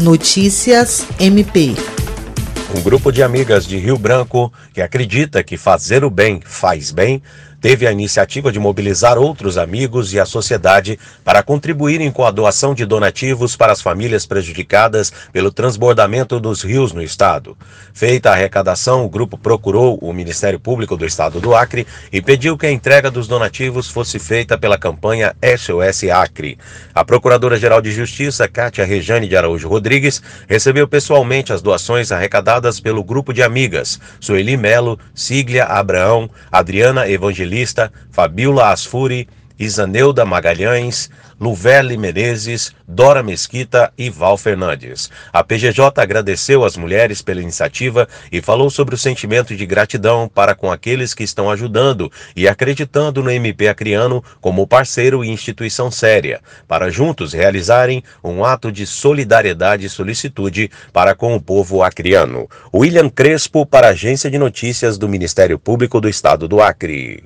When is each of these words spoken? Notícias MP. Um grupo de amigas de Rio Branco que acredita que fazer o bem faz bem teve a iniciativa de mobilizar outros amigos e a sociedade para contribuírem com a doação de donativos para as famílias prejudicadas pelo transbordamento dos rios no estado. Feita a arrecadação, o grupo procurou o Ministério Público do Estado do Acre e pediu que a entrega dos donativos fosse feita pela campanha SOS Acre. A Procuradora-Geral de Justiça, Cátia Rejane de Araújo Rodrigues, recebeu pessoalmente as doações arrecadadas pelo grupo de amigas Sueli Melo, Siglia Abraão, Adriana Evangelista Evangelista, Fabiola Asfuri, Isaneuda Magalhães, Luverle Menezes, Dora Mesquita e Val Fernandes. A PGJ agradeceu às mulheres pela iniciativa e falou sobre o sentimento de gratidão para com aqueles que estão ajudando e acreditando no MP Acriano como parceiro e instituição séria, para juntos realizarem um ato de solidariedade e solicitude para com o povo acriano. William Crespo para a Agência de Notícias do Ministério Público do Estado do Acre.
Notícias 0.00 1.06
MP. 1.18 1.74
Um 2.74 2.80
grupo 2.80 3.12
de 3.12 3.22
amigas 3.22 3.66
de 3.66 3.76
Rio 3.76 3.98
Branco 3.98 4.50
que 4.72 4.80
acredita 4.80 5.42
que 5.42 5.58
fazer 5.58 6.04
o 6.04 6.08
bem 6.08 6.40
faz 6.42 6.90
bem 6.90 7.22
teve 7.60 7.86
a 7.86 7.92
iniciativa 7.92 8.50
de 8.50 8.58
mobilizar 8.58 9.18
outros 9.18 9.58
amigos 9.58 10.14
e 10.14 10.18
a 10.18 10.24
sociedade 10.24 10.98
para 11.22 11.42
contribuírem 11.42 12.10
com 12.10 12.24
a 12.24 12.30
doação 12.30 12.74
de 12.74 12.86
donativos 12.86 13.54
para 13.54 13.72
as 13.72 13.82
famílias 13.82 14.24
prejudicadas 14.24 15.12
pelo 15.32 15.52
transbordamento 15.52 16.40
dos 16.40 16.62
rios 16.62 16.92
no 16.92 17.02
estado. 17.02 17.56
Feita 17.92 18.30
a 18.30 18.32
arrecadação, 18.32 19.04
o 19.04 19.08
grupo 19.08 19.36
procurou 19.36 19.98
o 19.98 20.12
Ministério 20.12 20.58
Público 20.58 20.96
do 20.96 21.04
Estado 21.04 21.40
do 21.40 21.54
Acre 21.54 21.86
e 22.10 22.22
pediu 22.22 22.56
que 22.56 22.66
a 22.66 22.70
entrega 22.70 23.10
dos 23.10 23.28
donativos 23.28 23.88
fosse 23.88 24.18
feita 24.18 24.56
pela 24.56 24.78
campanha 24.78 25.34
SOS 25.56 26.04
Acre. 26.10 26.56
A 26.94 27.04
Procuradora-Geral 27.04 27.82
de 27.82 27.92
Justiça, 27.92 28.48
Cátia 28.48 28.84
Rejane 28.84 29.28
de 29.28 29.36
Araújo 29.36 29.68
Rodrigues, 29.68 30.22
recebeu 30.48 30.88
pessoalmente 30.88 31.52
as 31.52 31.60
doações 31.60 32.10
arrecadadas 32.10 32.80
pelo 32.80 33.04
grupo 33.04 33.32
de 33.34 33.42
amigas 33.42 34.00
Sueli 34.18 34.56
Melo, 34.56 34.98
Siglia 35.14 35.64
Abraão, 35.64 36.30
Adriana 36.50 37.08
Evangelista 37.08 37.49
Evangelista, 37.50 37.92
Fabiola 38.12 38.70
Asfuri, 38.70 39.28
Isaneuda 39.58 40.24
Magalhães, 40.24 41.10
Luverle 41.38 41.98
Menezes, 41.98 42.72
Dora 42.88 43.22
Mesquita 43.22 43.92
e 43.98 44.08
Val 44.08 44.38
Fernandes. 44.38 45.10
A 45.30 45.44
PGJ 45.44 46.00
agradeceu 46.00 46.64
às 46.64 46.78
mulheres 46.78 47.20
pela 47.20 47.42
iniciativa 47.42 48.08
e 48.32 48.40
falou 48.40 48.70
sobre 48.70 48.94
o 48.94 48.98
sentimento 48.98 49.54
de 49.54 49.66
gratidão 49.66 50.30
para 50.34 50.54
com 50.54 50.72
aqueles 50.72 51.12
que 51.12 51.24
estão 51.24 51.50
ajudando 51.50 52.10
e 52.34 52.48
acreditando 52.48 53.22
no 53.22 53.30
MP 53.30 53.68
Acriano 53.68 54.24
como 54.40 54.66
parceiro 54.66 55.22
e 55.22 55.28
instituição 55.28 55.90
séria, 55.90 56.40
para 56.66 56.88
juntos 56.88 57.34
realizarem 57.34 58.02
um 58.24 58.42
ato 58.42 58.72
de 58.72 58.86
solidariedade 58.86 59.84
e 59.84 59.90
solicitude 59.90 60.70
para 60.90 61.14
com 61.14 61.34
o 61.34 61.40
povo 61.40 61.82
acriano. 61.82 62.48
William 62.72 63.10
Crespo 63.10 63.66
para 63.66 63.88
a 63.88 63.90
Agência 63.90 64.30
de 64.30 64.38
Notícias 64.38 64.96
do 64.96 65.06
Ministério 65.06 65.58
Público 65.58 66.00
do 66.00 66.08
Estado 66.08 66.48
do 66.48 66.62
Acre. 66.62 67.24